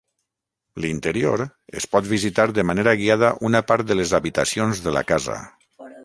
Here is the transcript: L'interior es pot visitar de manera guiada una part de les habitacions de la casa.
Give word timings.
L'interior 0.85 1.41
es 1.81 1.85
pot 1.91 2.07
visitar 2.13 2.45
de 2.59 2.65
manera 2.69 2.93
guiada 3.01 3.29
una 3.49 3.61
part 3.73 3.89
de 3.91 3.97
les 3.99 4.15
habitacions 4.21 4.81
de 4.87 4.95
la 4.97 5.05
casa. 5.13 5.37